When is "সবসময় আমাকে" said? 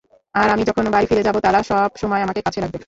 1.69-2.41